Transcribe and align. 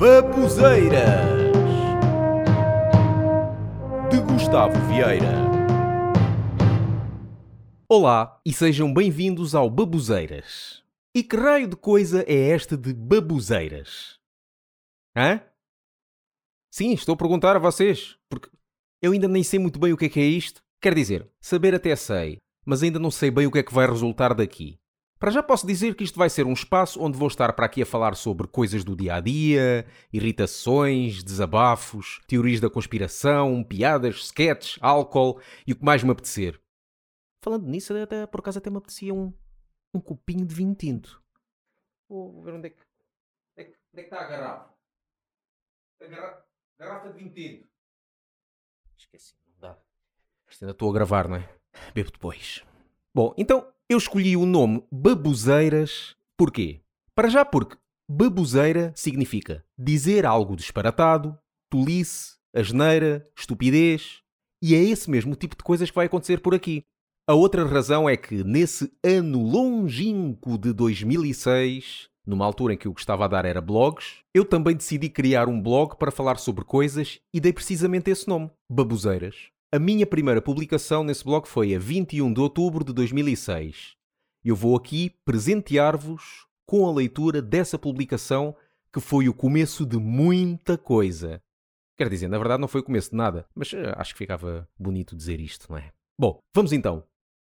Babuzeiras 0.00 1.28
de 4.10 4.18
Gustavo 4.22 4.72
Vieira. 4.88 5.34
Olá 7.86 8.40
e 8.42 8.50
sejam 8.50 8.94
bem-vindos 8.94 9.54
ao 9.54 9.68
Babuzeiras. 9.68 10.82
E 11.14 11.22
que 11.22 11.36
raio 11.36 11.68
de 11.68 11.76
coisa 11.76 12.24
é 12.26 12.48
esta 12.48 12.78
de 12.78 12.94
babuzeiras? 12.94 14.18
Hã? 15.14 15.42
Sim, 16.70 16.94
estou 16.94 17.12
a 17.12 17.18
perguntar 17.18 17.54
a 17.54 17.58
vocês, 17.58 18.16
porque 18.26 18.48
eu 19.02 19.12
ainda 19.12 19.28
nem 19.28 19.42
sei 19.42 19.58
muito 19.58 19.78
bem 19.78 19.92
o 19.92 19.98
que 19.98 20.06
é 20.06 20.08
que 20.08 20.20
é 20.20 20.24
isto. 20.24 20.62
Quer 20.80 20.94
dizer, 20.94 21.28
saber 21.42 21.74
até 21.74 21.94
sei, 21.94 22.38
mas 22.64 22.82
ainda 22.82 22.98
não 22.98 23.10
sei 23.10 23.30
bem 23.30 23.46
o 23.46 23.52
que 23.52 23.58
é 23.58 23.62
que 23.62 23.74
vai 23.74 23.86
resultar 23.86 24.32
daqui. 24.32 24.79
Para 25.20 25.30
já 25.30 25.42
posso 25.42 25.66
dizer 25.66 25.94
que 25.94 26.02
isto 26.02 26.18
vai 26.18 26.30
ser 26.30 26.46
um 26.46 26.54
espaço 26.54 26.98
onde 26.98 27.18
vou 27.18 27.28
estar 27.28 27.52
para 27.52 27.66
aqui 27.66 27.82
a 27.82 27.86
falar 27.86 28.14
sobre 28.14 28.48
coisas 28.48 28.82
do 28.82 28.96
dia 28.96 29.16
a 29.16 29.20
dia, 29.20 29.86
irritações, 30.10 31.22
desabafos, 31.22 32.22
teorias 32.26 32.58
da 32.58 32.70
conspiração, 32.70 33.62
piadas, 33.62 34.16
sketches, 34.16 34.78
álcool 34.80 35.38
e 35.66 35.72
o 35.72 35.76
que 35.76 35.84
mais 35.84 36.02
me 36.02 36.10
apetecer. 36.10 36.58
Falando 37.44 37.68
nisso, 37.68 37.94
até, 37.94 38.26
por 38.26 38.40
acaso 38.40 38.56
até 38.56 38.70
me 38.70 38.78
apetecia 38.78 39.12
um, 39.12 39.30
um 39.92 40.00
copinho 40.00 40.46
de 40.46 40.54
vinho 40.54 40.74
tinto. 40.74 41.22
Vou 42.08 42.42
ver 42.42 42.54
onde 42.54 42.68
é 42.68 42.70
que, 42.70 42.80
onde 42.80 43.58
é 43.58 43.64
que, 43.64 43.78
onde 43.92 44.00
é 44.00 44.02
que 44.02 44.14
está 44.14 44.20
a 44.24 44.26
garrafa. 44.26 44.74
A 46.00 46.06
garrafa, 46.06 46.46
garrafa 46.78 47.12
de 47.12 47.18
vinho 47.18 47.34
tinto. 47.34 47.68
Esqueci, 48.96 49.34
não 49.46 49.60
dá. 49.60 49.78
Isto 50.48 50.64
ainda 50.64 50.72
estou 50.72 50.88
a 50.88 50.94
gravar, 50.94 51.28
não 51.28 51.36
é? 51.36 51.60
Bebo 51.94 52.10
depois. 52.10 52.64
Bom, 53.14 53.34
então 53.36 53.70
eu 53.90 53.98
escolhi 53.98 54.36
o 54.36 54.46
nome 54.46 54.84
Babuzeiras 54.88 56.14
porquê? 56.38 56.80
Para 57.12 57.28
já 57.28 57.44
porque 57.44 57.76
babuzeira 58.08 58.92
significa 58.94 59.64
dizer 59.76 60.24
algo 60.24 60.54
disparatado, 60.54 61.36
tolice, 61.68 62.36
asneira, 62.54 63.28
estupidez, 63.36 64.22
e 64.62 64.76
é 64.76 64.78
esse 64.78 65.10
mesmo 65.10 65.34
tipo 65.34 65.56
de 65.56 65.64
coisas 65.64 65.90
que 65.90 65.96
vai 65.96 66.06
acontecer 66.06 66.40
por 66.40 66.54
aqui. 66.54 66.84
A 67.28 67.34
outra 67.34 67.66
razão 67.66 68.08
é 68.08 68.16
que 68.16 68.44
nesse 68.44 68.92
ano 69.04 69.42
longínquo 69.42 70.56
de 70.56 70.72
2006, 70.72 72.08
numa 72.24 72.44
altura 72.44 72.74
em 72.74 72.76
que 72.76 72.88
o 72.88 72.94
que 72.94 73.00
estava 73.00 73.24
a 73.24 73.28
dar 73.28 73.44
era 73.44 73.60
blogs, 73.60 74.18
eu 74.32 74.44
também 74.44 74.76
decidi 74.76 75.08
criar 75.08 75.48
um 75.48 75.60
blog 75.60 75.96
para 75.96 76.12
falar 76.12 76.38
sobre 76.38 76.64
coisas 76.64 77.18
e 77.34 77.40
dei 77.40 77.52
precisamente 77.52 78.08
esse 78.08 78.28
nome, 78.28 78.50
Babuzeiras. 78.70 79.50
A 79.72 79.78
minha 79.78 80.04
primeira 80.04 80.42
publicação 80.42 81.04
nesse 81.04 81.24
blog 81.24 81.46
foi 81.46 81.76
a 81.76 81.78
21 81.78 82.32
de 82.32 82.40
outubro 82.40 82.84
de 82.84 82.92
2006. 82.92 83.94
Eu 84.44 84.56
vou 84.56 84.76
aqui 84.76 85.14
presentear-vos 85.24 86.44
com 86.66 86.88
a 86.88 86.92
leitura 86.92 87.40
dessa 87.40 87.78
publicação 87.78 88.52
que 88.92 88.98
foi 88.98 89.28
o 89.28 89.32
começo 89.32 89.86
de 89.86 89.96
muita 89.96 90.76
coisa. 90.76 91.40
Quer 91.96 92.08
dizer, 92.08 92.26
na 92.26 92.36
verdade 92.36 92.60
não 92.60 92.66
foi 92.66 92.80
o 92.80 92.84
começo 92.84 93.10
de 93.10 93.16
nada, 93.16 93.46
mas 93.54 93.72
uh, 93.72 93.94
acho 93.94 94.12
que 94.12 94.18
ficava 94.18 94.68
bonito 94.76 95.14
dizer 95.14 95.38
isto, 95.38 95.70
não 95.70 95.78
é? 95.78 95.92
Bom, 96.18 96.40
vamos 96.52 96.72
então. 96.72 97.04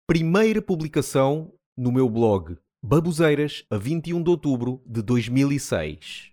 Primeira 0.06 0.60
publicação 0.60 1.50
no 1.74 1.90
meu 1.90 2.06
blog 2.06 2.58
Babuzeiras, 2.82 3.64
a 3.70 3.78
21 3.78 4.22
de 4.22 4.28
outubro 4.28 4.82
de 4.84 5.00
2006. 5.00 6.32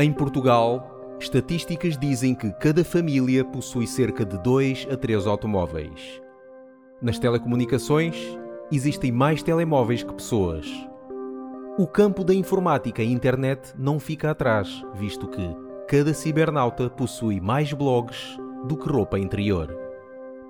Em 0.00 0.12
Portugal, 0.12 0.89
Estatísticas 1.20 1.98
dizem 1.98 2.34
que 2.34 2.50
cada 2.50 2.82
família 2.82 3.44
possui 3.44 3.86
cerca 3.86 4.24
de 4.24 4.38
2 4.38 4.88
a 4.90 4.96
3 4.96 5.26
automóveis. 5.26 6.18
Nas 7.00 7.18
telecomunicações, 7.18 8.16
existem 8.72 9.12
mais 9.12 9.42
telemóveis 9.42 10.02
que 10.02 10.14
pessoas. 10.14 10.66
O 11.78 11.86
campo 11.86 12.24
da 12.24 12.32
informática 12.32 13.02
e 13.02 13.12
internet 13.12 13.74
não 13.78 14.00
fica 14.00 14.30
atrás, 14.30 14.82
visto 14.94 15.28
que 15.28 15.54
cada 15.86 16.14
cibernauta 16.14 16.88
possui 16.88 17.38
mais 17.38 17.70
blogs 17.74 18.38
do 18.66 18.74
que 18.74 18.88
roupa 18.88 19.18
interior. 19.18 19.76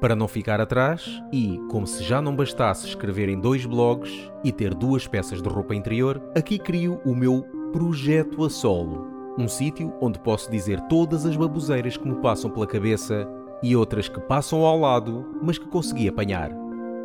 Para 0.00 0.14
não 0.14 0.28
ficar 0.28 0.60
atrás, 0.60 1.20
e 1.32 1.60
como 1.69 1.84
se 1.84 2.04
já 2.04 2.22
não 2.22 2.37
bastasse 2.37 2.87
escrever 2.87 3.28
em 3.28 3.41
dois 3.41 3.66
blogs 3.66 4.31
e 4.44 4.52
ter 4.52 4.72
duas 4.72 5.08
peças 5.08 5.42
de 5.42 5.48
roupa 5.48 5.75
interior, 5.75 6.22
aqui 6.32 6.60
crio 6.60 7.00
o 7.04 7.12
meu 7.12 7.42
projeto 7.72 8.44
a 8.44 8.48
solo 8.48 9.09
um 9.38 9.48
sítio 9.48 9.92
onde 10.00 10.18
posso 10.18 10.50
dizer 10.50 10.80
todas 10.82 11.24
as 11.24 11.36
baboseiras 11.36 11.96
que 11.96 12.08
me 12.08 12.16
passam 12.16 12.50
pela 12.50 12.66
cabeça 12.66 13.26
e 13.62 13.76
outras 13.76 14.08
que 14.08 14.20
passam 14.20 14.64
ao 14.64 14.78
lado, 14.78 15.26
mas 15.42 15.58
que 15.58 15.68
consegui 15.68 16.08
apanhar. 16.08 16.50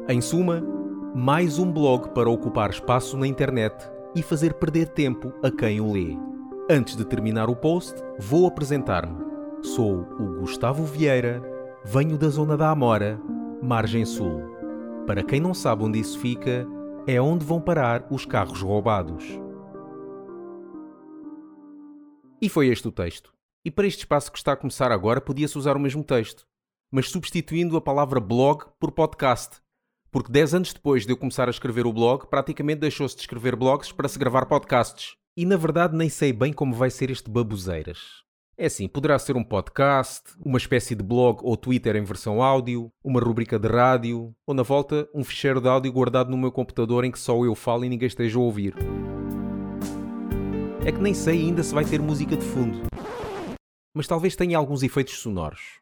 Em 0.08 0.22
suma, 0.22 0.64
mais 1.14 1.60
um 1.60 1.72
blog 1.72 2.10
para 2.10 2.30
ocupar 2.30 2.70
espaço 2.70 3.18
na 3.18 3.28
internet 3.28 3.76
e 4.16 4.22
fazer 4.22 4.54
perder 4.54 4.90
tempo 4.90 5.34
a 5.44 5.52
quem 5.52 5.82
o 5.82 5.92
lê. 5.92 6.18
Antes 6.70 6.96
de 6.96 7.06
terminar 7.06 7.50
o 7.50 7.56
post, 7.56 8.02
vou 8.20 8.48
apresentar-me. 8.48 9.24
Sou 9.62 10.02
o 10.20 10.40
Gustavo 10.40 10.84
Vieira, 10.84 11.42
venho 11.84 12.18
da 12.18 12.30
zona 12.30 12.58
da 12.58 12.70
Amora, 12.70 13.20
margem 13.62 14.06
sul. 14.06 14.42
Para 15.06 15.24
quem 15.24 15.40
não 15.40 15.54
sabe 15.54 15.84
onde 15.84 16.00
isso 16.00 16.18
fica, 16.20 16.66
é 17.06 17.22
onde 17.22 17.46
vão 17.46 17.62
parar 17.62 18.08
os 18.10 18.26
carros 18.26 18.62
roubados. 18.62 19.40
E 22.42 22.50
foi 22.50 22.68
este 22.68 22.88
o 22.88 22.92
texto. 22.92 23.34
E 23.64 23.72
para 23.72 23.88
este 23.88 24.00
espaço 24.00 24.32
que 24.32 24.38
está 24.38 24.52
a 24.52 24.58
começar 24.58 24.92
agora, 24.92 25.22
podia-se 25.22 25.58
usar 25.58 25.78
o 25.78 25.80
mesmo 25.80 26.04
texto, 26.04 26.46
mas 26.92 27.10
substituindo 27.10 27.78
a 27.78 27.82
palavra 27.82 28.20
blog 28.20 28.66
por 28.80 28.92
podcast. 28.92 29.58
Porque 30.12 30.32
10 30.32 30.54
anos 30.54 30.74
depois 30.74 31.06
de 31.06 31.12
eu 31.12 31.18
começar 31.18 31.48
a 31.48 31.52
escrever 31.52 31.86
o 31.86 31.94
blog, 31.94 32.28
praticamente 32.28 32.82
deixou-se 32.82 33.16
de 33.16 33.22
escrever 33.22 33.56
blogs 33.56 33.92
para 33.92 34.08
se 34.08 34.20
gravar 34.20 34.46
podcasts. 34.46 35.16
E 35.36 35.46
na 35.46 35.58
verdade 35.58 35.96
nem 35.96 36.10
sei 36.10 36.32
bem 36.32 36.54
como 36.54 36.74
vai 36.74 36.90
ser 36.90 37.10
este 37.10 37.30
babuzeiras. 37.30 38.24
É 38.58 38.68
assim, 38.68 38.88
poderá 38.88 39.18
ser 39.20 39.36
um 39.36 39.44
podcast, 39.44 40.24
uma 40.46 40.58
espécie 40.58 40.96
de 40.96 41.04
blog 41.04 41.40
ou 41.42 41.58
Twitter 41.58 41.96
em 41.96 42.04
versão 42.04 42.42
áudio, 42.42 42.90
uma 43.04 43.20
rubrica 43.20 43.60
de 43.60 43.68
rádio, 43.68 44.34
ou 44.46 44.54
na 44.54 44.64
volta 44.64 45.10
um 45.14 45.24
ficheiro 45.24 45.60
de 45.60 45.68
áudio 45.68 45.92
guardado 45.92 46.30
no 46.30 46.38
meu 46.38 46.52
computador 46.52 47.04
em 47.04 47.12
que 47.12 47.20
só 47.20 47.44
eu 47.44 47.56
falo 47.56 47.84
e 47.84 47.90
ninguém 47.90 48.08
esteja 48.08 48.38
a 48.38 48.42
ouvir 48.42 48.74
é 50.86 50.92
que 50.92 51.02
nem 51.02 51.16
sei 51.16 51.40
ainda 51.40 51.64
se 51.64 51.74
vai 51.74 51.84
ter 51.84 52.00
música 52.00 52.38
de 52.38 52.46
fundo. 52.46 52.84
Mas 53.92 54.06
talvez 54.06 54.36
tenha 54.36 54.56
alguns 54.56 54.84
efeitos 54.84 55.18
sonoros. 55.18 55.80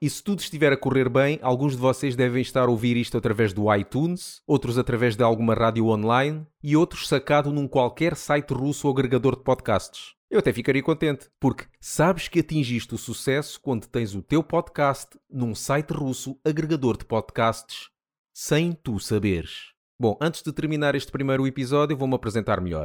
E 0.00 0.08
se 0.08 0.22
tudo 0.22 0.38
estiver 0.38 0.72
a 0.72 0.76
correr 0.76 1.10
bem, 1.10 1.38
alguns 1.42 1.72
de 1.72 1.78
vocês 1.78 2.16
devem 2.16 2.40
estar 2.40 2.68
a 2.68 2.70
ouvir 2.70 2.96
isto 2.96 3.18
através 3.18 3.52
do 3.52 3.74
iTunes, 3.74 4.40
outros 4.46 4.78
através 4.78 5.14
de 5.14 5.22
alguma 5.22 5.54
rádio 5.54 5.86
online 5.88 6.46
e 6.62 6.74
outros 6.74 7.06
sacado 7.06 7.52
num 7.52 7.68
qualquer 7.68 8.16
site 8.16 8.52
russo 8.52 8.86
ou 8.86 8.94
agregador 8.94 9.36
de 9.36 9.42
podcasts. 9.42 10.14
Eu 10.30 10.38
até 10.38 10.52
ficaria 10.52 10.82
contente, 10.82 11.28
porque 11.38 11.66
sabes 11.80 12.28
que 12.28 12.38
atingiste 12.38 12.94
o 12.94 12.98
sucesso 12.98 13.60
quando 13.60 13.88
tens 13.88 14.14
o 14.14 14.22
teu 14.22 14.42
podcast 14.42 15.18
num 15.28 15.54
site 15.54 15.90
russo 15.90 16.38
agregador 16.44 16.96
de 16.96 17.04
podcasts 17.04 17.90
sem 18.32 18.72
tu 18.72 19.00
saberes. 19.00 19.77
Bom, 20.00 20.16
antes 20.20 20.44
de 20.44 20.52
terminar 20.52 20.94
este 20.94 21.10
primeiro 21.10 21.44
episódio, 21.44 21.96
vou-me 21.96 22.14
apresentar 22.14 22.60
melhor. 22.60 22.84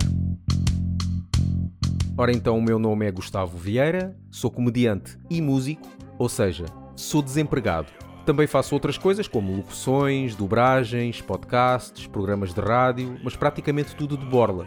Ora 2.17 2.31
então, 2.31 2.57
o 2.57 2.61
meu 2.61 2.79
nome 2.79 3.05
é 3.05 3.11
Gustavo 3.11 3.55
Vieira, 3.55 4.17
sou 4.31 4.49
comediante 4.49 5.15
e 5.29 5.39
músico, 5.39 5.87
ou 6.17 6.27
seja, 6.27 6.65
sou 6.95 7.21
desempregado. 7.21 7.91
Também 8.25 8.47
faço 8.47 8.73
outras 8.73 8.97
coisas 8.97 9.27
como 9.27 9.55
locuções, 9.55 10.35
dobragens, 10.35 11.21
podcasts, 11.21 12.07
programas 12.07 12.51
de 12.51 12.61
rádio, 12.61 13.15
mas 13.23 13.35
praticamente 13.35 13.95
tudo 13.95 14.17
de 14.17 14.25
borla. 14.25 14.65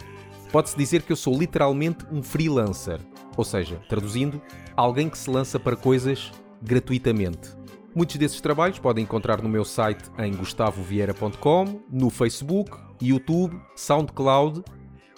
Pode-se 0.52 0.76
dizer 0.76 1.02
que 1.02 1.10
eu 1.10 1.16
sou 1.16 1.36
literalmente 1.36 2.06
um 2.12 2.22
freelancer, 2.22 3.00
ou 3.36 3.42
seja, 3.42 3.80
traduzindo, 3.88 4.40
alguém 4.76 5.10
que 5.10 5.18
se 5.18 5.28
lança 5.28 5.58
para 5.58 5.74
coisas 5.74 6.30
gratuitamente. 6.62 7.56
Muitos 7.96 8.16
desses 8.16 8.42
trabalhos 8.42 8.78
podem 8.78 9.04
encontrar 9.04 9.40
no 9.40 9.48
meu 9.48 9.64
site 9.64 10.04
em 10.18 10.30
gustavovieira.com, 10.30 11.80
no 11.90 12.10
Facebook, 12.10 12.76
YouTube, 13.00 13.58
SoundCloud 13.74 14.62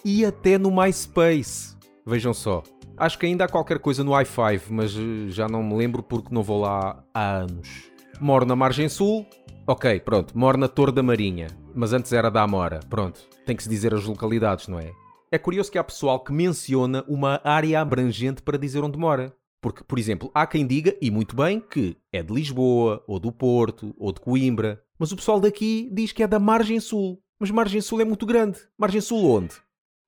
e 0.05 0.25
até 0.25 0.57
no 0.57 0.71
MySpace. 0.71 1.77
Vejam 2.07 2.33
só. 2.33 2.63
Acho 2.97 3.19
que 3.19 3.27
ainda 3.27 3.47
há 3.47 3.49
qualquer 3.49 3.81
coisa 3.81 4.05
no 4.05 4.13
i5, 4.13 4.63
mas 4.71 4.95
eh, 4.95 5.29
já 5.29 5.49
não 5.49 5.61
me 5.61 5.77
lembro 5.77 6.05
porque 6.05 6.33
não 6.33 6.45
vou 6.45 6.61
lá 6.61 7.03
há 7.13 7.39
anos. 7.39 7.91
Moro 8.21 8.47
na 8.47 8.55
Margem 8.55 8.89
Sul. 8.89 9.27
Ok, 9.67 9.99
pronto, 9.99 10.39
moro 10.39 10.57
na 10.57 10.69
Torre 10.69 10.93
da 10.93 11.03
Marinha, 11.03 11.49
mas 11.75 11.93
antes 11.93 12.13
era 12.13 12.31
da 12.31 12.43
Amora. 12.43 12.79
Pronto, 12.89 13.29
tem 13.45 13.57
que 13.57 13.65
se 13.65 13.69
dizer 13.69 13.93
as 13.93 14.05
localidades, 14.05 14.69
não 14.69 14.79
é? 14.79 14.93
É 15.33 15.37
curioso 15.37 15.73
que 15.73 15.79
há 15.79 15.85
pessoal 15.85 16.21
que 16.21 16.33
menciona 16.33 17.05
uma 17.09 17.41
área 17.43 17.81
abrangente 17.81 18.41
para 18.41 18.57
dizer 18.57 18.85
onde 18.85 18.97
mora. 18.97 19.37
Porque, 19.61 19.83
por 19.85 19.99
exemplo, 19.99 20.31
há 20.35 20.47
quem 20.47 20.67
diga, 20.67 20.97
e 21.01 21.11
muito 21.11 21.35
bem, 21.35 21.61
que 21.61 21.97
é 22.13 22.23
de 22.23 22.33
Lisboa, 22.33 23.03
ou 23.07 23.19
do 23.19 23.33
Porto, 23.33 23.95
ou 23.99 24.13
de 24.13 24.21
Coimbra, 24.21 24.83
mas 24.99 25.13
o 25.13 25.17
pessoal 25.17 25.41
daqui 25.41 25.91
diz 25.93 26.13
que 26.13 26.23
é 26.23 26.27
da 26.27 26.39
Margem 26.39 26.81
Sul. 26.81 27.23
Mas 27.39 27.51
Margem 27.51 27.81
Sul 27.81 28.01
é 28.01 28.05
muito 28.05 28.27
grande. 28.27 28.59
Margem 28.77 29.01
Sul 29.01 29.25
onde? 29.25 29.55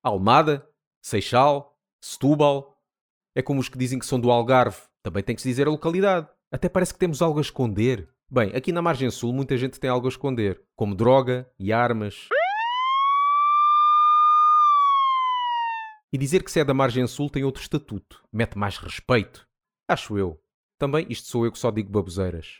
Almada? 0.02 0.66
Seixal? 1.02 1.76
Setúbal? 2.02 2.76
É 3.34 3.42
como 3.42 3.60
os 3.60 3.68
que 3.68 3.78
dizem 3.78 3.98
que 3.98 4.06
são 4.06 4.18
do 4.18 4.30
Algarve. 4.30 4.82
Também 5.02 5.22
tem 5.22 5.36
que 5.36 5.42
se 5.42 5.48
dizer 5.48 5.66
a 5.66 5.70
localidade. 5.70 6.28
Até 6.52 6.68
parece 6.68 6.92
que 6.92 6.98
temos 6.98 7.22
algo 7.22 7.38
a 7.38 7.42
esconder. 7.42 8.08
Bem, 8.28 8.50
aqui 8.54 8.72
na 8.72 8.82
margem 8.82 9.10
sul 9.10 9.32
muita 9.32 9.56
gente 9.56 9.78
tem 9.78 9.90
algo 9.90 10.06
a 10.06 10.10
esconder, 10.10 10.60
como 10.76 10.94
droga 10.94 11.48
e 11.58 11.72
armas. 11.72 12.28
E 16.12 16.18
dizer 16.18 16.42
que 16.42 16.50
se 16.50 16.58
é 16.58 16.64
da 16.64 16.74
margem 16.74 17.06
sul 17.06 17.30
tem 17.30 17.44
outro 17.44 17.62
estatuto, 17.62 18.24
mete 18.32 18.58
mais 18.58 18.76
respeito. 18.76 19.46
Acho 19.88 20.18
eu. 20.18 20.42
Também 20.76 21.06
isto 21.08 21.28
sou 21.28 21.44
eu 21.44 21.52
que 21.52 21.58
só 21.58 21.70
digo 21.70 21.88
baboseiras. 21.88 22.58